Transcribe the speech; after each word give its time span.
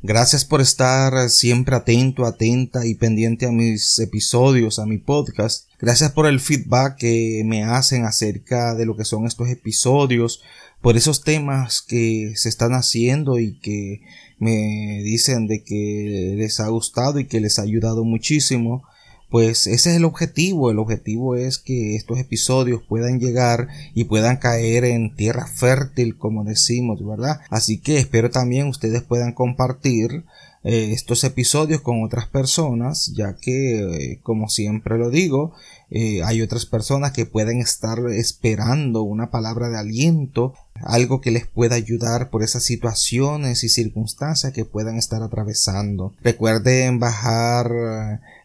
Gracias 0.00 0.44
por 0.44 0.60
estar 0.60 1.28
siempre 1.28 1.74
atento, 1.74 2.24
atenta 2.24 2.86
y 2.86 2.94
pendiente 2.94 3.46
a 3.46 3.50
mis 3.50 3.98
episodios, 3.98 4.78
a 4.78 4.86
mi 4.86 4.98
podcast. 4.98 5.68
Gracias 5.80 6.12
por 6.12 6.26
el 6.26 6.38
feedback 6.38 6.96
que 6.98 7.42
me 7.44 7.64
hacen 7.64 8.04
acerca 8.04 8.76
de 8.76 8.86
lo 8.86 8.96
que 8.96 9.04
son 9.04 9.26
estos 9.26 9.48
episodios, 9.48 10.40
por 10.80 10.96
esos 10.96 11.24
temas 11.24 11.82
que 11.82 12.32
se 12.36 12.48
están 12.48 12.74
haciendo 12.74 13.40
y 13.40 13.58
que 13.58 14.02
me 14.38 15.02
dicen 15.02 15.48
de 15.48 15.64
que 15.64 16.34
les 16.36 16.60
ha 16.60 16.68
gustado 16.68 17.18
y 17.18 17.26
que 17.26 17.40
les 17.40 17.58
ha 17.58 17.62
ayudado 17.62 18.04
muchísimo 18.04 18.84
pues 19.30 19.66
ese 19.66 19.90
es 19.90 19.96
el 19.96 20.04
objetivo. 20.04 20.70
El 20.70 20.78
objetivo 20.78 21.36
es 21.36 21.58
que 21.58 21.96
estos 21.96 22.18
episodios 22.18 22.82
puedan 22.82 23.20
llegar 23.20 23.68
y 23.94 24.04
puedan 24.04 24.36
caer 24.36 24.84
en 24.84 25.14
tierra 25.14 25.46
fértil, 25.46 26.16
como 26.16 26.44
decimos, 26.44 27.04
¿verdad? 27.04 27.40
Así 27.50 27.78
que 27.78 27.98
espero 27.98 28.30
también 28.30 28.68
ustedes 28.68 29.02
puedan 29.02 29.32
compartir 29.32 30.24
eh, 30.64 30.92
estos 30.92 31.22
episodios 31.24 31.80
con 31.82 32.02
otras 32.02 32.26
personas, 32.26 33.12
ya 33.14 33.36
que, 33.40 34.12
eh, 34.12 34.20
como 34.22 34.48
siempre 34.48 34.98
lo 34.98 35.08
digo, 35.08 35.52
eh, 35.90 36.22
hay 36.24 36.42
otras 36.42 36.66
personas 36.66 37.12
que 37.12 37.26
pueden 37.26 37.60
estar 37.60 37.98
esperando 38.10 39.02
una 39.02 39.30
palabra 39.30 39.68
de 39.68 39.78
aliento, 39.78 40.54
algo 40.82 41.20
que 41.20 41.30
les 41.30 41.46
pueda 41.46 41.76
ayudar 41.76 42.30
por 42.30 42.42
esas 42.42 42.64
situaciones 42.64 43.64
y 43.64 43.68
circunstancias 43.68 44.52
que 44.52 44.64
puedan 44.64 44.96
estar 44.96 45.22
atravesando. 45.22 46.14
Recuerden 46.22 46.98
bajar 46.98 47.70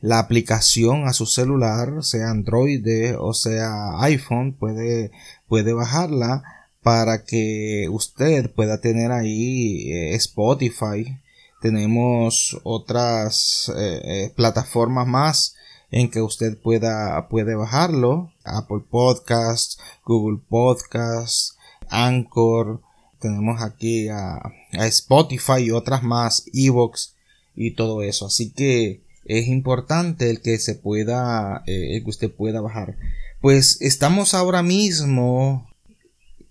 la 0.01 0.19
aplicación 0.19 1.07
a 1.07 1.13
su 1.13 1.25
celular, 1.25 2.03
sea 2.03 2.29
Android 2.29 2.85
o 3.17 3.33
sea 3.33 4.01
iPhone, 4.01 4.53
puede, 4.53 5.11
puede 5.47 5.73
bajarla 5.73 6.43
para 6.81 7.23
que 7.23 7.87
usted 7.89 8.51
pueda 8.51 8.79
tener 8.79 9.11
ahí 9.11 9.91
Spotify 10.15 11.19
tenemos 11.63 12.59
otras 12.63 13.71
eh, 13.73 14.01
eh, 14.03 14.33
plataformas 14.35 15.07
más 15.07 15.55
en 15.91 16.11
que 16.11 16.21
usted 16.21 16.57
pueda 16.61 17.29
puede 17.29 17.55
bajarlo 17.55 18.33
Apple 18.43 18.81
Podcasts 18.91 19.79
Google 20.03 20.41
Podcasts 20.49 21.57
Anchor 21.89 22.81
tenemos 23.19 23.61
aquí 23.61 24.09
a, 24.09 24.41
Spotify 24.71 25.63
y 25.63 25.71
otras 25.71 26.03
más 26.03 26.45
Evox 26.53 27.15
y 27.55 27.71
todo 27.71 28.01
eso. 28.01 28.25
Así 28.25 28.51
que 28.51 29.01
es 29.25 29.47
importante 29.47 30.29
el 30.29 30.41
que 30.41 30.57
se 30.57 30.75
pueda 30.75 31.63
eh, 31.65 31.95
el 31.95 32.03
que 32.03 32.09
usted 32.09 32.31
pueda 32.31 32.59
bajar. 32.59 32.97
Pues 33.39 33.81
estamos 33.81 34.33
ahora 34.33 34.63
mismo 34.63 35.69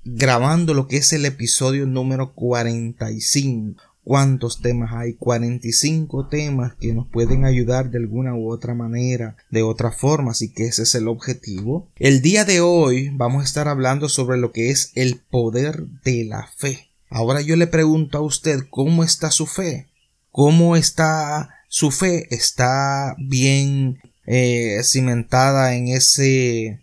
grabando 0.05 0.75
lo 0.75 0.89
que 0.89 0.97
es 0.97 1.13
el 1.13 1.25
episodio 1.27 1.87
número 1.87 2.33
45 2.35 3.92
¿Cuántos 4.05 4.61
temas 4.61 4.93
hay? 4.93 5.15
45 5.15 6.27
temas 6.27 6.75
que 6.75 6.93
nos 6.93 7.07
pueden 7.07 7.45
ayudar 7.45 7.91
de 7.91 7.99
alguna 7.99 8.35
u 8.35 8.51
otra 8.51 8.75
manera, 8.75 9.37
de 9.51 9.63
otra 9.63 9.93
forma, 9.93 10.33
así 10.33 10.53
que 10.53 10.67
ese 10.67 10.83
es 10.83 10.95
el 10.97 11.07
objetivo. 11.07 11.89
El 11.99 12.21
día 12.21 12.45
de 12.45 12.61
hoy 12.61 13.11
vamos 13.15 13.43
a 13.43 13.47
estar 13.47 13.69
hablando 13.69 14.09
sobre 14.09 14.39
lo 14.39 14.51
que 14.51 14.71
es 14.71 14.91
el 14.97 15.21
poder 15.31 15.87
de 16.05 16.25
la 16.25 16.49
fe. 16.57 16.89
Ahora 17.11 17.43
yo 17.43 17.55
le 17.55 17.69
pregunto 17.69 18.19
a 18.19 18.23
usted, 18.23 18.61
¿cómo 18.71 19.05
está 19.05 19.31
su 19.31 19.47
fe? 19.47 19.87
¿Cómo 20.33 20.75
está 20.75 21.51
su 21.69 21.91
fe? 21.93 22.27
¿Está 22.35 23.15
bien 23.19 24.01
eh, 24.27 24.81
cimentada 24.83 25.77
en 25.77 25.89
ese 25.89 26.82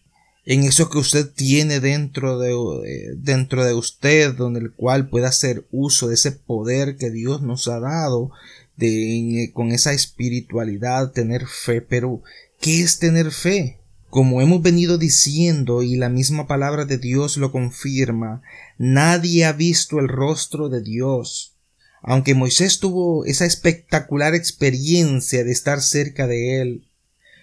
en 0.50 0.64
eso 0.64 0.90
que 0.90 0.98
usted 0.98 1.32
tiene 1.32 1.80
dentro 1.80 2.40
de, 2.40 2.54
eh, 2.54 3.14
dentro 3.16 3.64
de 3.64 3.76
usted, 3.76 4.34
donde 4.34 4.60
el 4.62 4.72
cual 4.72 5.08
puede 5.08 5.28
hacer 5.28 5.68
uso 5.70 6.08
de 6.08 6.16
ese 6.16 6.32
poder 6.32 6.98
que 6.98 7.12
Dios 7.12 7.44
nos 7.44 7.68
ha 7.68 7.80
dado, 7.80 8.32
eh, 8.80 9.52
con 9.54 9.72
esa 9.72 9.94
espiritualidad, 9.94 11.12
tener 11.12 11.46
fe. 11.46 11.82
Pero, 11.82 12.24
¿qué 12.60 12.82
es 12.82 12.98
tener 12.98 13.30
fe? 13.30 13.78
Como 14.10 14.42
hemos 14.42 14.64
venido 14.64 14.98
diciendo 14.98 15.84
y 15.84 15.98
la 15.98 16.10
misma 16.10 16.48
palabra 16.48 16.86
de 16.86 16.98
Dios 16.98 17.38
lo 17.38 17.52
confirma, 17.52 18.42
nadie 18.80 19.46
ha 19.46 19.54
visto 19.54 20.00
el 20.00 20.08
rostro 20.08 20.68
de 20.68 20.81
Dios. 20.81 21.54
Aunque 22.02 22.34
Moisés 22.34 22.80
tuvo 22.80 23.24
esa 23.26 23.46
espectacular 23.46 24.34
experiencia 24.34 25.44
de 25.44 25.52
estar 25.52 25.80
cerca 25.80 26.26
de 26.26 26.60
él, 26.60 26.88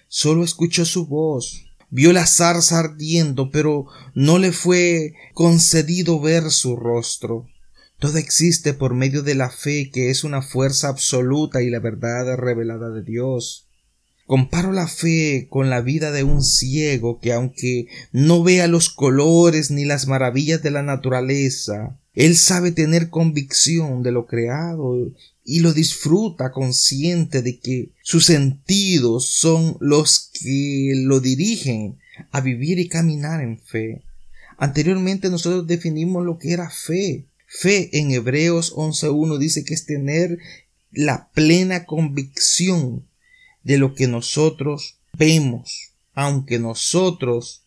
solo 0.09 0.43
escuchó 0.43 0.83
su 0.83 1.07
voz, 1.07 1.66
vio 1.89 2.13
la 2.13 2.25
zarza 2.25 2.79
ardiendo, 2.79 3.49
pero 3.51 3.85
no 4.13 4.37
le 4.37 4.51
fue 4.51 5.13
concedido 5.33 6.19
ver 6.19 6.51
su 6.51 6.75
rostro. 6.75 7.47
Todo 7.99 8.17
existe 8.17 8.73
por 8.73 8.93
medio 8.93 9.23
de 9.23 9.35
la 9.35 9.49
fe, 9.49 9.89
que 9.91 10.09
es 10.09 10.23
una 10.23 10.41
fuerza 10.41 10.89
absoluta 10.89 11.61
y 11.61 11.69
la 11.69 11.79
verdad 11.79 12.35
revelada 12.35 12.89
de 12.89 13.03
Dios. 13.03 13.67
Comparo 14.27 14.73
la 14.73 14.87
fe 14.87 15.47
con 15.49 15.69
la 15.69 15.81
vida 15.81 16.11
de 16.11 16.23
un 16.23 16.43
ciego 16.43 17.19
que 17.19 17.31
aunque 17.31 17.87
no 18.11 18.43
vea 18.43 18.67
los 18.67 18.89
colores 18.89 19.71
ni 19.71 19.85
las 19.85 20.05
maravillas 20.05 20.61
de 20.61 20.69
la 20.69 20.83
naturaleza, 20.83 21.97
él 22.13 22.35
sabe 22.35 22.71
tener 22.71 23.09
convicción 23.09 24.03
de 24.03 24.11
lo 24.11 24.25
creado 24.25 24.97
y 25.49 25.61
lo 25.61 25.71
disfruta 25.71 26.51
consciente 26.51 27.41
de 27.41 27.57
que 27.57 27.91
sus 28.03 28.25
sentidos 28.25 29.27
son 29.31 29.77
los 29.79 30.29
que 30.33 30.91
lo 31.05 31.21
dirigen 31.21 31.97
a 32.31 32.41
vivir 32.41 32.79
y 32.79 32.89
caminar 32.89 33.41
en 33.41 33.57
fe. 33.57 34.03
Anteriormente 34.57 35.29
nosotros 35.29 35.65
definimos 35.65 36.25
lo 36.25 36.37
que 36.37 36.51
era 36.51 36.69
fe. 36.69 37.23
Fe 37.45 37.97
en 37.97 38.11
Hebreos 38.11 38.75
11.1 38.75 39.37
dice 39.37 39.63
que 39.63 39.73
es 39.73 39.85
tener 39.85 40.37
la 40.91 41.29
plena 41.33 41.85
convicción 41.85 43.05
de 43.63 43.77
lo 43.77 43.95
que 43.95 44.07
nosotros 44.07 44.97
vemos, 45.13 45.93
aunque 46.13 46.59
nosotros 46.59 47.61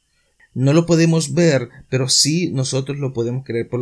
no 0.53 0.75
lo 0.75 0.85
podemos 0.85 1.33
ver, 1.33 1.71
pero 1.89 2.11
sí 2.11 2.51
nosotros 2.51 2.99
lo 2.99 3.15
podemos 3.15 3.43
creer. 3.47 3.71
Por 3.71 3.81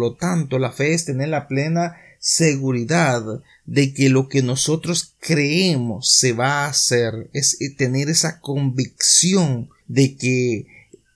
lo, 0.00 0.14
tanto, 0.14 0.60
la 0.60 0.70
fe 0.70 0.94
es 0.94 1.04
tener 1.04 1.30
la 1.30 1.48
plena 1.48 1.96
seguridad 2.20 3.24
de 3.64 3.94
que 3.94 4.10
lo 4.10 4.28
que 4.28 4.42
nosotros 4.42 5.14
creemos 5.18 6.12
se 6.12 6.34
va 6.34 6.64
a 6.64 6.68
hacer, 6.68 7.30
es 7.32 7.58
tener 7.76 8.10
esa 8.10 8.40
convicción 8.40 9.70
de 9.88 10.16
que 10.16 10.66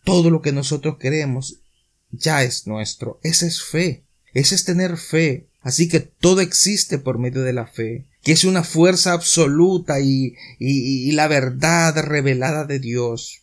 todo 0.03 0.31
lo 0.31 0.43
que 0.43 0.53
nosotros 0.53 0.97
queremos 0.99 1.61
ya 2.11 2.43
es 2.43 2.67
nuestro. 2.67 3.21
Esa 3.23 3.47
es 3.47 3.63
fe. 3.63 4.03
Esa 4.33 4.55
es 4.55 4.65
tener 4.65 4.97
fe. 4.97 5.47
Así 5.61 5.89
que 5.89 6.01
todo 6.01 6.41
existe 6.41 6.99
por 6.99 7.19
medio 7.19 7.43
de 7.43 7.53
la 7.53 7.67
fe, 7.67 8.07
que 8.23 8.33
es 8.33 8.45
una 8.45 8.65
fuerza 8.65 9.13
absoluta 9.13 10.01
y, 10.01 10.35
y 10.59 11.13
la 11.13 11.27
verdad 11.27 11.97
revelada 12.05 12.65
de 12.65 12.79
Dios. 12.79 13.43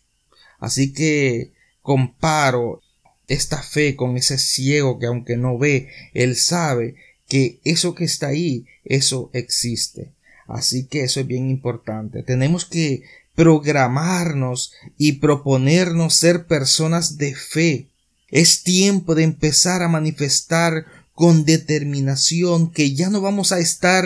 Así 0.60 0.94
que 0.94 1.52
comparo 1.82 2.82
esta 3.28 3.62
fe 3.64 3.96
con 3.96 4.18
ese 4.18 4.38
ciego 4.38 5.00
que 5.00 5.08
aunque 5.08 5.38
no 5.38 5.58
ve, 5.58 5.90
él 6.14 6.36
sabe 6.36 6.96
que 7.32 7.62
eso 7.64 7.96
que 7.96 8.04
está 8.04 8.28
ahí, 8.28 8.66
eso 8.84 9.30
existe. 9.32 10.12
Así 10.50 10.84
que 10.84 11.06
eso 11.06 11.22
es 11.22 11.28
bien 11.28 11.50
importante. 11.50 12.24
Tenemos 12.24 12.66
que 12.66 13.04
programarnos 13.36 14.74
y 14.98 15.14
proponernos 15.14 16.14
ser 16.14 16.46
personas 16.46 17.18
de 17.18 17.34
fe. 17.34 17.88
Es 18.32 18.64
tiempo 18.64 19.16
de 19.16 19.24
empezar 19.24 19.82
a 19.82 19.88
manifestar 19.88 20.86
con 21.14 21.46
determinación 21.46 22.70
que 22.70 22.96
ya 22.96 23.10
no 23.10 23.22
vamos 23.22 23.54
a 23.54 23.60
estar 23.60 24.04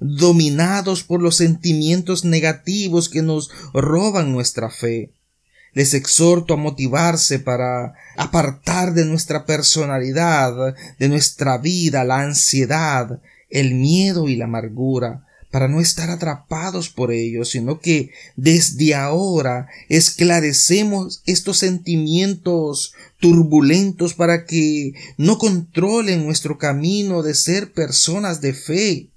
dominados 0.00 1.02
por 1.02 1.22
los 1.22 1.36
sentimientos 1.36 2.26
negativos 2.26 3.08
que 3.08 3.22
nos 3.22 3.50
roban 3.72 4.32
nuestra 4.32 4.68
fe. 4.68 5.12
Les 5.76 5.92
exhorto 5.92 6.54
a 6.54 6.56
motivarse 6.56 7.38
para 7.38 7.92
apartar 8.16 8.94
de 8.94 9.04
nuestra 9.04 9.44
personalidad, 9.44 10.74
de 10.98 11.08
nuestra 11.10 11.58
vida, 11.58 12.02
la 12.02 12.22
ansiedad, 12.22 13.20
el 13.50 13.74
miedo 13.74 14.26
y 14.26 14.36
la 14.36 14.46
amargura, 14.46 15.26
para 15.50 15.68
no 15.68 15.82
estar 15.82 16.08
atrapados 16.08 16.88
por 16.88 17.12
ellos, 17.12 17.50
sino 17.50 17.78
que 17.78 18.10
desde 18.36 18.94
ahora 18.94 19.68
esclarecemos 19.90 21.20
estos 21.26 21.58
sentimientos 21.58 22.94
turbulentos 23.20 24.14
para 24.14 24.46
que 24.46 24.94
no 25.18 25.36
controlen 25.36 26.24
nuestro 26.24 26.56
camino 26.56 27.22
de 27.22 27.34
ser 27.34 27.74
personas 27.74 28.40
de 28.40 28.54
fe 28.54 29.10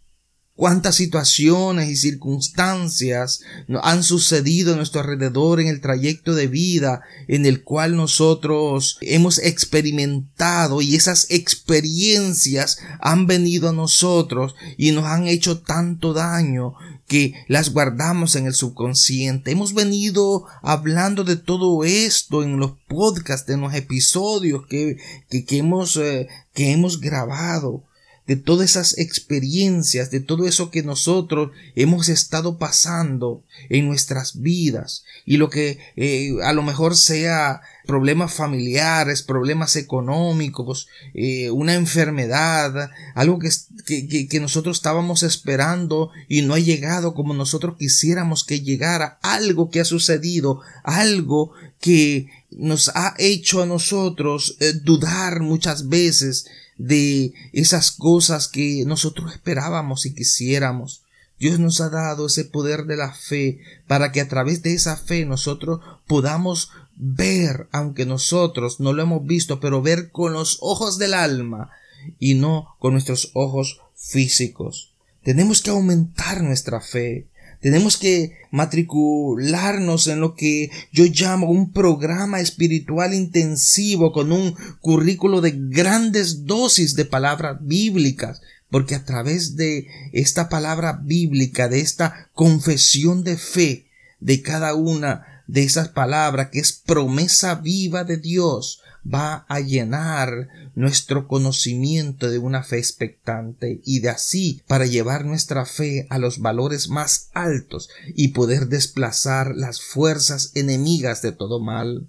cuántas 0.59 0.95
situaciones 0.95 1.87
y 1.87 1.95
circunstancias 1.95 3.39
han 3.81 4.03
sucedido 4.03 4.73
a 4.73 4.75
nuestro 4.75 4.99
alrededor 4.99 5.61
en 5.61 5.69
el 5.69 5.79
trayecto 5.79 6.35
de 6.35 6.47
vida 6.47 7.01
en 7.29 7.45
el 7.45 7.63
cual 7.63 7.95
nosotros 7.95 8.97
hemos 8.99 9.37
experimentado 9.37 10.81
y 10.81 10.95
esas 10.95 11.27
experiencias 11.29 12.77
han 12.99 13.25
venido 13.25 13.69
a 13.69 13.71
nosotros 13.71 14.53
y 14.75 14.91
nos 14.91 15.05
han 15.05 15.27
hecho 15.27 15.61
tanto 15.61 16.11
daño 16.11 16.73
que 17.07 17.35
las 17.47 17.71
guardamos 17.71 18.35
en 18.35 18.45
el 18.45 18.53
subconsciente. 18.53 19.51
Hemos 19.51 19.73
venido 19.73 20.43
hablando 20.61 21.23
de 21.23 21.37
todo 21.37 21.85
esto 21.85 22.43
en 22.43 22.57
los 22.57 22.73
podcasts, 22.89 23.49
en 23.49 23.61
los 23.61 23.73
episodios 23.73 24.67
que, 24.67 24.97
que, 25.29 25.57
hemos, 25.57 25.95
eh, 25.95 26.27
que 26.53 26.73
hemos 26.73 26.99
grabado 26.99 27.85
de 28.29 28.35
todas 28.35 28.69
esas 28.69 28.95
experiencias, 28.99 30.11
de 30.11 30.19
todo 30.19 30.45
eso 30.45 30.69
que 30.69 30.83
nosotros 30.83 31.49
hemos 31.73 32.09
estado 32.09 32.59
pasando 32.59 33.43
en 33.69 33.87
nuestras 33.87 34.39
vidas. 34.39 35.03
Y 35.25 35.37
lo 35.37 35.49
que 35.49 35.79
eh, 35.95 36.35
a 36.43 36.53
lo 36.53 36.61
mejor 36.61 36.95
sea 36.95 37.61
problemas 37.87 38.31
familiares, 38.31 39.23
problemas 39.23 39.75
económicos, 39.77 40.87
eh, 41.15 41.49
una 41.49 41.73
enfermedad, 41.73 42.91
algo 43.15 43.39
que, 43.39 44.27
que, 44.27 44.39
nosotros 44.39 44.77
estábamos 44.77 45.23
esperando 45.23 46.11
y 46.27 46.43
no 46.43 46.53
ha 46.53 46.59
llegado 46.59 47.15
como 47.15 47.33
nosotros 47.33 47.77
quisiéramos 47.79 48.43
que 48.43 48.61
llegara, 48.61 49.17
algo 49.23 49.71
que 49.71 49.79
ha 49.79 49.85
sucedido, 49.85 50.61
algo 50.83 51.51
que 51.81 52.27
nos 52.51 52.89
ha 52.89 53.15
hecho 53.17 53.63
a 53.63 53.65
nosotros 53.65 54.55
eh, 54.59 54.73
dudar 54.83 55.39
muchas 55.39 55.89
veces 55.89 56.45
de 56.79 57.33
esas 57.53 57.91
cosas 57.91 58.47
que 58.47 58.83
nosotros 58.87 59.31
esperábamos 59.31 60.07
y 60.07 60.15
quisiéramos. 60.15 61.03
Dios 61.37 61.59
nos 61.59 61.79
ha 61.81 61.89
dado 61.89 62.25
ese 62.25 62.45
poder 62.45 62.85
de 62.85 62.97
la 62.97 63.13
fe 63.13 63.59
para 63.87 64.11
que 64.11 64.21
a 64.21 64.27
través 64.27 64.63
de 64.63 64.73
esa 64.73 64.97
fe 64.97 65.25
nosotros 65.25 65.81
podamos 66.07 66.71
ver, 66.95 67.67
aunque 67.71 68.05
nosotros 68.05 68.79
no 68.79 68.93
lo 68.93 69.03
hemos 69.03 69.25
visto, 69.25 69.59
pero 69.59 69.81
ver 69.81 70.11
con 70.11 70.33
los 70.33 70.57
ojos 70.61 70.97
del 70.97 71.13
alma 71.13 71.69
y 72.17 72.33
no 72.33 72.75
con 72.79 72.93
nuestros 72.93 73.31
ojos 73.33 73.81
físicos. 73.95 74.91
Tenemos 75.23 75.61
que 75.61 75.69
aumentar 75.69 76.41
nuestra 76.41 76.81
fe. 76.81 77.27
Tenemos 77.61 77.97
que 77.97 78.37
matricularnos 78.51 80.07
en 80.07 80.21
lo 80.21 80.35
que 80.35 80.71
yo 80.93 81.05
llamo 81.05 81.51
un 81.51 81.71
programa 81.71 82.39
espiritual 82.39 83.13
intensivo 83.13 84.13
con 84.13 84.31
un 84.31 84.55
currículo 84.79 85.41
de 85.41 85.55
grandes 85.55 86.45
dosis 86.45 86.95
de 86.95 87.05
palabras 87.05 87.57
bíblicas, 87.61 88.41
porque 88.69 88.95
a 88.95 89.03
través 89.03 89.57
de 89.57 89.87
esta 90.13 90.47
palabra 90.47 91.01
bíblica, 91.03 91.67
de 91.67 91.81
esta 91.81 92.29
confesión 92.33 93.23
de 93.23 93.35
fe 93.37 93.85
de 94.19 94.41
cada 94.41 94.75
una 94.75 95.43
de 95.47 95.63
esas 95.63 95.89
palabras 95.89 96.49
que 96.51 96.59
es 96.59 96.71
promesa 96.73 97.55
viva 97.55 98.03
de 98.03 98.17
Dios, 98.17 98.81
va 99.05 99.45
a 99.47 99.59
llenar 99.59 100.49
nuestro 100.75 101.27
conocimiento 101.27 102.29
de 102.29 102.37
una 102.37 102.63
fe 102.63 102.77
expectante 102.77 103.81
y 103.83 103.99
de 103.99 104.09
así 104.09 104.61
para 104.67 104.85
llevar 104.85 105.25
nuestra 105.25 105.65
fe 105.65 106.07
a 106.09 106.17
los 106.17 106.39
valores 106.39 106.89
más 106.89 107.29
altos 107.33 107.89
y 108.15 108.29
poder 108.29 108.67
desplazar 108.67 109.55
las 109.55 109.81
fuerzas 109.81 110.51
enemigas 110.55 111.21
de 111.21 111.31
todo 111.31 111.59
mal. 111.59 112.07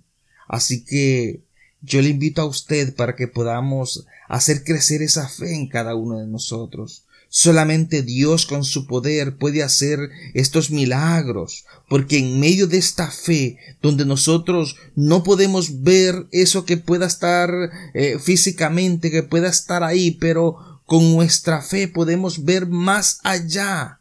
Así 0.48 0.84
que 0.84 1.42
yo 1.82 2.02
le 2.02 2.10
invito 2.10 2.42
a 2.42 2.46
usted 2.46 2.94
para 2.94 3.16
que 3.16 3.28
podamos 3.28 4.06
hacer 4.28 4.64
crecer 4.64 5.02
esa 5.02 5.28
fe 5.28 5.54
en 5.54 5.68
cada 5.68 5.94
uno 5.94 6.18
de 6.18 6.26
nosotros. 6.26 7.04
Solamente 7.32 8.02
Dios 8.02 8.44
con 8.44 8.64
su 8.64 8.86
poder 8.88 9.36
puede 9.36 9.62
hacer 9.62 10.10
estos 10.34 10.72
milagros, 10.72 11.64
porque 11.88 12.18
en 12.18 12.40
medio 12.40 12.66
de 12.66 12.78
esta 12.78 13.08
fe, 13.10 13.56
donde 13.80 14.04
nosotros 14.04 14.76
no 14.96 15.22
podemos 15.22 15.82
ver 15.82 16.26
eso 16.32 16.64
que 16.64 16.76
pueda 16.76 17.06
estar 17.06 17.50
eh, 17.94 18.18
físicamente, 18.18 19.12
que 19.12 19.22
pueda 19.22 19.48
estar 19.48 19.84
ahí, 19.84 20.10
pero 20.10 20.56
con 20.86 21.14
nuestra 21.14 21.62
fe 21.62 21.86
podemos 21.86 22.44
ver 22.44 22.66
más 22.66 23.20
allá, 23.22 24.00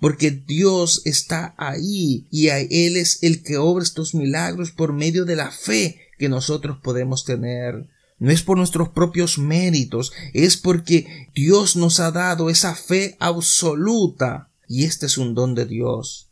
porque 0.00 0.30
Dios 0.30 1.02
está 1.04 1.54
ahí 1.58 2.24
y 2.30 2.48
a 2.48 2.60
Él 2.60 2.96
es 2.96 3.22
el 3.22 3.42
que 3.42 3.58
obra 3.58 3.84
estos 3.84 4.14
milagros 4.14 4.70
por 4.70 4.94
medio 4.94 5.26
de 5.26 5.36
la 5.36 5.50
fe 5.50 6.00
que 6.20 6.28
nosotros 6.28 6.76
podemos 6.82 7.24
tener. 7.24 7.88
No 8.18 8.30
es 8.30 8.42
por 8.42 8.58
nuestros 8.58 8.90
propios 8.90 9.38
méritos, 9.38 10.12
es 10.34 10.58
porque 10.58 11.28
Dios 11.34 11.76
nos 11.76 11.98
ha 11.98 12.10
dado 12.12 12.50
esa 12.50 12.74
fe 12.74 13.16
absoluta. 13.18 14.50
Y 14.68 14.84
este 14.84 15.06
es 15.06 15.16
un 15.16 15.34
don 15.34 15.54
de 15.54 15.64
Dios. 15.64 16.28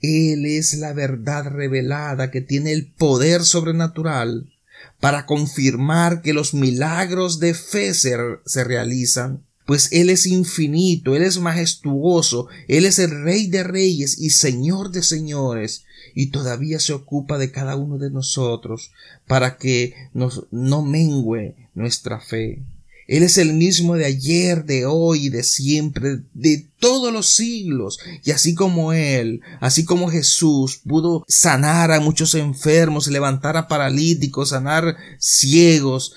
Él 0.00 0.46
es 0.46 0.74
la 0.74 0.92
verdad 0.92 1.46
revelada 1.46 2.32
que 2.32 2.40
tiene 2.40 2.72
el 2.72 2.90
poder 2.90 3.44
sobrenatural 3.44 4.52
para 4.98 5.26
confirmar 5.26 6.22
que 6.22 6.32
los 6.32 6.52
milagros 6.52 7.38
de 7.38 7.54
fe 7.54 7.94
se, 7.94 8.16
se 8.44 8.64
realizan 8.64 9.44
pues 9.70 9.92
Él 9.92 10.10
es 10.10 10.26
infinito, 10.26 11.14
Él 11.14 11.22
es 11.22 11.38
majestuoso, 11.38 12.48
Él 12.66 12.84
es 12.86 12.98
el 12.98 13.22
Rey 13.22 13.46
de 13.46 13.62
Reyes 13.62 14.18
y 14.18 14.30
Señor 14.30 14.90
de 14.90 15.00
Señores, 15.00 15.84
y 16.12 16.32
todavía 16.32 16.80
se 16.80 16.92
ocupa 16.92 17.38
de 17.38 17.52
cada 17.52 17.76
uno 17.76 17.96
de 17.96 18.10
nosotros 18.10 18.90
para 19.28 19.58
que 19.58 19.94
nos, 20.12 20.48
no 20.50 20.82
mengüe 20.82 21.54
nuestra 21.76 22.18
fe. 22.18 22.64
Él 23.06 23.22
es 23.22 23.38
el 23.38 23.54
mismo 23.54 23.94
de 23.94 24.06
ayer, 24.06 24.64
de 24.64 24.86
hoy 24.86 25.26
y 25.26 25.28
de 25.30 25.44
siempre, 25.44 26.20
de 26.34 26.66
todos 26.78 27.12
los 27.12 27.28
siglos. 27.34 27.98
Y 28.24 28.30
así 28.30 28.54
como 28.54 28.92
Él, 28.92 29.40
así 29.60 29.84
como 29.84 30.08
Jesús 30.08 30.80
pudo 30.84 31.24
sanar 31.26 31.90
a 31.90 31.98
muchos 31.98 32.36
enfermos, 32.36 33.08
levantar 33.08 33.56
a 33.56 33.66
paralíticos, 33.66 34.50
sanar 34.50 34.96
ciegos, 35.18 36.14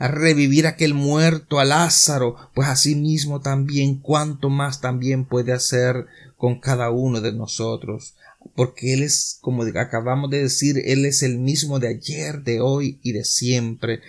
a 0.00 0.08
revivir 0.08 0.66
aquel 0.66 0.94
muerto, 0.94 1.60
a 1.60 1.66
Lázaro, 1.66 2.34
pues 2.54 2.68
así 2.68 2.96
mismo 2.96 3.40
también 3.40 3.96
cuánto 3.96 4.48
más 4.48 4.80
también 4.80 5.26
puede 5.26 5.52
hacer 5.52 6.06
con 6.38 6.58
cada 6.58 6.90
uno 6.90 7.20
de 7.20 7.32
nosotros. 7.32 8.14
Porque 8.56 8.94
Él 8.94 9.02
es, 9.02 9.36
como 9.42 9.62
acabamos 9.62 10.30
de 10.30 10.42
decir, 10.42 10.80
Él 10.86 11.04
es 11.04 11.22
el 11.22 11.38
mismo 11.38 11.78
de 11.80 11.88
ayer, 11.88 12.42
de 12.42 12.62
hoy 12.62 12.98
y 13.02 13.12
de 13.12 13.26
siempre. 13.26 14.00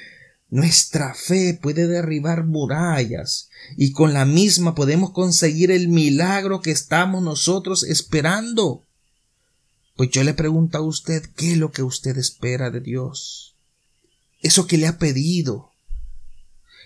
Nuestra 0.50 1.14
fe 1.14 1.60
puede 1.62 1.88
derribar 1.88 2.46
murallas 2.46 3.50
y 3.76 3.92
con 3.92 4.14
la 4.14 4.24
misma 4.24 4.76
podemos 4.76 5.12
conseguir 5.12 5.72
el 5.72 5.90
milagro 5.90 6.62
que 6.62 6.72
estamos 6.72 7.22
nosotros 7.22 7.84
esperando. 7.84 8.86
Pues 9.98 10.10
yo 10.10 10.24
le 10.24 10.34
pregunto 10.34 10.78
a 10.78 10.82
usted, 10.82 11.26
¿qué 11.36 11.52
es 11.52 11.58
lo 11.58 11.72
que 11.74 11.84
usted 11.84 12.18
espera 12.18 12.70
de 12.70 12.80
Dios? 12.80 13.58
Eso 14.42 14.68
que 14.68 14.78
le 14.78 14.88
ha 14.88 14.98
pedido, 14.98 15.71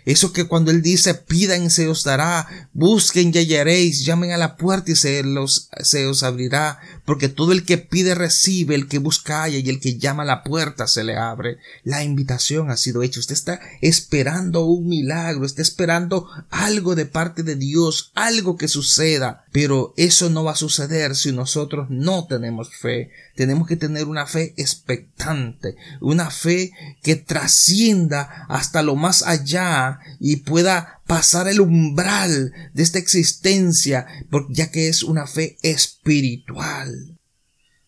eso 0.06 0.34
que 0.34 0.46
cuando 0.46 0.70
Él 0.70 0.84
dice 0.84 1.16
pidan 1.16 1.72
se 1.72 1.88
os 1.88 2.04
dará, 2.04 2.70
busquen 2.74 3.32
y 3.34 3.40
hallaréis, 3.40 4.06
llamen 4.06 4.32
a 4.32 4.38
la 4.38 4.56
puerta 4.56 4.92
y 4.92 4.96
se, 4.96 5.24
los, 5.24 5.70
se 5.82 6.06
os 6.06 6.22
abrirá, 6.22 6.80
porque 7.06 7.28
todo 7.28 7.52
el 7.52 7.66
que 7.66 7.80
pide 7.80 8.14
recibe, 8.14 8.76
el 8.76 8.88
que 8.88 9.00
busca 9.00 9.42
halla 9.42 9.58
y 9.58 9.70
el 9.70 9.80
que 9.80 9.98
llama 9.98 10.24
a 10.24 10.28
la 10.28 10.44
puerta 10.44 10.88
se 10.88 11.04
le 11.04 11.18
abre. 11.18 11.58
La 11.84 12.04
invitación 12.04 12.70
ha 12.70 12.78
sido 12.78 13.02
hecha. 13.02 13.20
Usted 13.20 13.34
está 13.34 13.60
esperando 13.82 14.66
un 14.66 14.88
milagro, 14.88 15.46
está 15.46 15.62
esperando 15.64 16.28
algo 16.50 16.96
de 16.96 17.06
parte 17.06 17.44
de 17.44 17.56
Dios, 17.56 18.12
algo 18.14 18.58
que 18.58 18.68
suceda, 18.68 19.46
pero 19.52 19.94
eso 19.98 20.30
no 20.30 20.44
va 20.44 20.52
a 20.52 20.56
suceder 20.56 21.16
si 21.16 21.32
nosotros 21.32 21.88
no 21.90 22.28
tenemos 22.28 22.70
fe. 22.76 23.10
Tenemos 23.36 23.68
que 23.68 23.76
tener 23.76 24.06
una 24.06 24.28
fe 24.28 24.54
expectante, 24.58 25.76
una 26.00 26.30
fe 26.30 26.72
que 27.02 27.16
trascienda 27.16 28.46
hasta 28.50 28.82
lo 28.82 28.96
más 28.96 29.24
allá 29.24 29.95
y 30.20 30.38
pueda 30.38 31.02
pasar 31.08 31.48
el 31.48 31.62
umbral 31.62 32.54
de 32.74 32.84
esta 32.84 33.00
existencia, 33.00 34.08
ya 34.50 34.72
que 34.72 34.88
es 34.88 35.04
una 35.04 35.28
fe 35.28 35.58
espiritual. 35.62 37.18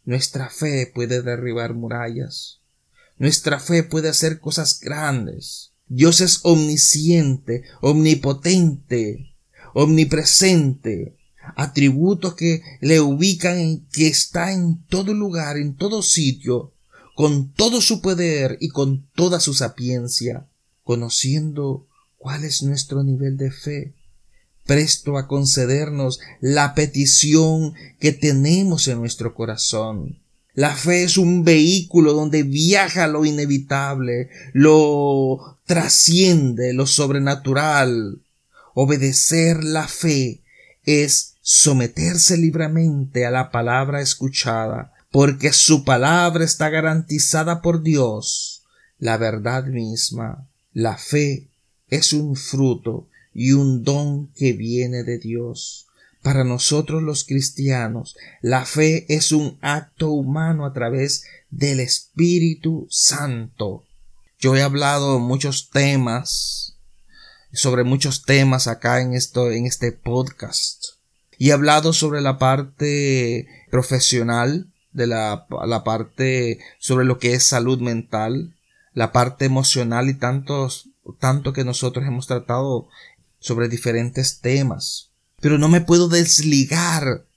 Nuestra 0.05 0.49
fe 0.49 0.91
puede 0.93 1.21
derribar 1.21 1.73
murallas. 1.73 2.61
Nuestra 3.17 3.59
fe 3.59 3.83
puede 3.83 4.09
hacer 4.09 4.39
cosas 4.39 4.79
grandes. 4.79 5.73
Dios 5.87 6.21
es 6.21 6.41
omnisciente, 6.43 7.63
omnipotente, 7.81 9.33
omnipresente, 9.73 11.17
atributos 11.55 12.35
que 12.35 12.61
le 12.81 12.99
ubican 12.99 13.57
en 13.57 13.85
que 13.87 14.07
está 14.07 14.51
en 14.51 14.83
todo 14.85 15.13
lugar, 15.13 15.57
en 15.57 15.75
todo 15.75 16.01
sitio, 16.03 16.73
con 17.15 17.51
todo 17.53 17.81
su 17.81 18.01
poder 18.01 18.57
y 18.59 18.69
con 18.69 19.07
toda 19.15 19.39
su 19.39 19.53
sapiencia, 19.53 20.47
conociendo 20.83 21.87
cuál 22.17 22.43
es 22.43 22.63
nuestro 22.63 23.03
nivel 23.03 23.37
de 23.37 23.51
fe, 23.51 23.93
presto 24.65 25.17
a 25.17 25.27
concedernos 25.27 26.19
la 26.41 26.75
petición 26.75 27.73
que 27.99 28.11
tenemos 28.11 28.87
en 28.87 28.99
nuestro 28.99 29.33
corazón. 29.33 30.19
La 30.53 30.75
fe 30.75 31.03
es 31.03 31.17
un 31.17 31.43
vehículo 31.43 32.13
donde 32.13 32.41
viaja 32.41 33.07
lo 33.07 33.25
inevitable, 33.25 34.29
lo 34.53 35.59
trasciende, 35.65 36.73
lo 36.73 36.87
sobrenatural. 36.87 38.23
Obedecer 38.73 39.63
la 39.63 39.87
fe 39.87 40.41
es 40.83 41.35
someterse 41.41 42.37
libremente 42.37 43.25
a 43.25 43.31
la 43.31 43.51
palabra 43.51 44.01
escuchada, 44.01 44.93
porque 45.11 45.53
su 45.53 45.83
palabra 45.83 46.43
está 46.43 46.69
garantizada 46.69 47.61
por 47.61 47.83
Dios, 47.83 48.63
la 48.97 49.17
verdad 49.17 49.65
misma. 49.65 50.47
La 50.73 50.97
fe 50.97 51.49
es 51.89 52.13
un 52.13 52.35
fruto 52.35 53.07
y 53.33 53.51
un 53.51 53.83
don 53.83 54.27
que 54.33 54.53
viene 54.53 55.03
de 55.03 55.19
Dios. 55.19 55.87
Para 56.21 56.43
nosotros 56.43 57.03
los 57.03 57.23
cristianos, 57.23 58.17
la 58.41 58.65
fe 58.65 59.05
es 59.07 59.31
un 59.31 59.57
acto 59.61 60.09
humano 60.09 60.65
a 60.65 60.73
través 60.73 61.23
del 61.49 61.79
Espíritu 61.79 62.87
Santo. 62.89 63.85
Yo 64.39 64.55
he 64.55 64.61
hablado 64.61 65.19
muchos 65.19 65.69
temas, 65.69 66.77
sobre 67.53 67.83
muchos 67.83 68.23
temas 68.23 68.67
acá 68.67 69.01
en 69.01 69.13
esto, 69.13 69.51
en 69.51 69.65
este 69.65 69.91
podcast. 69.91 70.97
Y 71.37 71.49
he 71.49 71.53
hablado 71.53 71.93
sobre 71.93 72.21
la 72.21 72.37
parte 72.37 73.47
profesional, 73.71 74.73
de 74.91 75.07
la, 75.07 75.45
la 75.65 75.83
parte 75.83 76.59
sobre 76.79 77.05
lo 77.05 77.19
que 77.19 77.33
es 77.33 77.43
salud 77.43 77.79
mental, 77.79 78.55
la 78.93 79.11
parte 79.11 79.45
emocional 79.45 80.09
y 80.09 80.15
tantos, 80.15 80.89
tanto 81.19 81.53
que 81.53 81.63
nosotros 81.63 82.05
hemos 82.05 82.27
tratado 82.27 82.87
sobre 83.39 83.69
diferentes 83.69 84.39
temas, 84.39 85.11
pero 85.39 85.57
no 85.57 85.69
me 85.69 85.81
puedo 85.81 86.07
desligar 86.07 87.27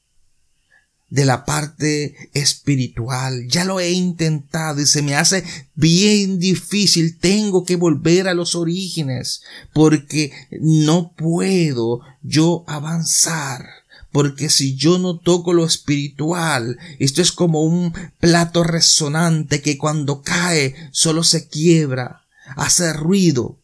de 1.11 1.25
la 1.25 1.45
parte 1.45 2.31
espiritual. 2.33 3.47
Ya 3.49 3.65
lo 3.65 3.81
he 3.81 3.91
intentado 3.91 4.81
y 4.81 4.87
se 4.87 5.03
me 5.03 5.17
hace 5.17 5.45
bien 5.75 6.39
difícil. 6.39 7.19
Tengo 7.19 7.65
que 7.65 7.77
volver 7.77 8.29
a 8.29 8.35
los 8.35 8.55
orígenes 8.55 9.43
porque 9.73 10.33
no 10.61 11.13
puedo 11.13 12.01
yo 12.23 12.65
avanzar. 12.67 13.67
Porque 14.13 14.49
si 14.49 14.75
yo 14.75 14.99
no 14.99 15.19
toco 15.19 15.53
lo 15.53 15.65
espiritual, 15.65 16.79
esto 16.99 17.23
es 17.23 17.31
como 17.31 17.63
un 17.63 17.93
plato 18.19 18.65
resonante 18.65 19.63
que 19.63 19.79
cuando 19.79 20.23
cae 20.23 20.75
solo 20.91 21.23
se 21.23 21.47
quiebra, 21.49 22.23
hace 22.57 22.93
ruido. 22.93 23.60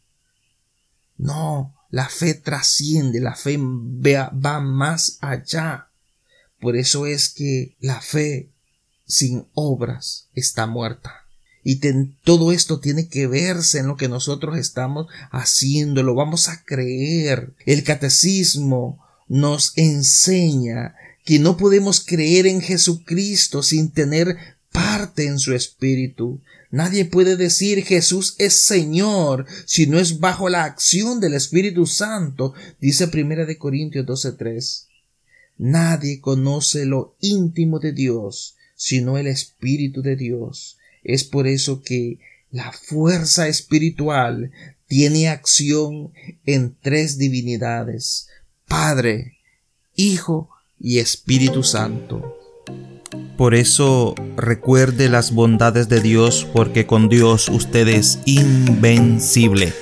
No, 1.18 1.74
la 1.90 2.08
fe 2.08 2.34
trasciende, 2.34 3.20
la 3.20 3.36
fe 3.36 3.58
va 3.58 4.60
más 4.60 5.18
allá. 5.20 5.88
Por 6.60 6.76
eso 6.76 7.06
es 7.06 7.28
que 7.28 7.76
la 7.80 8.00
fe 8.00 8.50
sin 9.06 9.46
obras 9.54 10.28
está 10.34 10.66
muerta. 10.66 11.26
Y 11.68 11.80
todo 12.22 12.52
esto 12.52 12.78
tiene 12.78 13.08
que 13.08 13.26
verse 13.26 13.78
en 13.78 13.88
lo 13.88 13.96
que 13.96 14.08
nosotros 14.08 14.56
estamos 14.56 15.08
haciendo, 15.32 16.04
lo 16.04 16.14
vamos 16.14 16.48
a 16.48 16.62
creer. 16.64 17.54
El 17.66 17.82
catecismo 17.82 19.04
nos 19.26 19.72
enseña 19.76 20.94
que 21.24 21.40
no 21.40 21.56
podemos 21.56 22.04
creer 22.04 22.46
en 22.46 22.60
Jesucristo 22.60 23.64
sin 23.64 23.90
tener 23.90 24.36
parte 24.70 25.26
en 25.26 25.40
su 25.40 25.54
espíritu. 25.54 26.40
Nadie 26.70 27.04
puede 27.04 27.36
decir 27.36 27.84
Jesús 27.84 28.34
es 28.38 28.54
Señor 28.54 29.46
si 29.66 29.86
no 29.86 29.98
es 29.98 30.20
bajo 30.20 30.48
la 30.48 30.64
acción 30.64 31.20
del 31.20 31.34
Espíritu 31.34 31.86
Santo, 31.86 32.54
dice 32.80 33.08
Primera 33.08 33.44
de 33.44 33.58
Corintios 33.58 34.06
12:3. 34.06 34.86
Nadie 35.58 36.20
conoce 36.20 36.84
lo 36.84 37.16
íntimo 37.20 37.78
de 37.78 37.92
Dios 37.92 38.56
sino 38.76 39.16
el 39.18 39.26
Espíritu 39.26 40.02
de 40.02 40.14
Dios. 40.14 40.76
Es 41.02 41.24
por 41.24 41.48
eso 41.48 41.82
que 41.82 42.18
la 42.52 42.70
fuerza 42.70 43.48
espiritual 43.48 44.52
tiene 44.86 45.28
acción 45.28 46.12
en 46.44 46.76
tres 46.80 47.18
divinidades, 47.18 48.28
Padre, 48.68 49.38
Hijo 49.96 50.50
y 50.78 50.98
Espíritu 50.98 51.62
Santo. 51.62 52.45
Por 53.36 53.54
eso 53.54 54.14
recuerde 54.36 55.08
las 55.08 55.32
bondades 55.32 55.88
de 55.88 56.00
Dios 56.00 56.46
porque 56.52 56.86
con 56.86 57.08
Dios 57.08 57.48
usted 57.48 57.86
es 57.88 58.20
invencible. 58.24 59.74